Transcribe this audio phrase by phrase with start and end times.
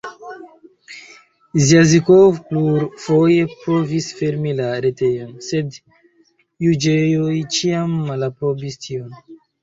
[1.65, 5.77] Zjazikov plurfoje provis fermi la retejon, sed
[6.69, 9.13] juĝejoj ĉiam malaprobis tion.